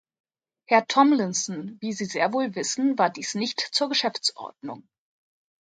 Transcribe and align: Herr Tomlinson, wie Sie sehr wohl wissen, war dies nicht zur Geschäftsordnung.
Herr 0.65 0.87
Tomlinson, 0.87 1.77
wie 1.79 1.93
Sie 1.93 2.05
sehr 2.05 2.33
wohl 2.33 2.55
wissen, 2.55 2.97
war 2.97 3.11
dies 3.11 3.35
nicht 3.35 3.59
zur 3.59 3.87
Geschäftsordnung. 3.89 4.89